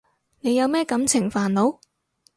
[0.39, 1.77] 你有咩感情煩惱？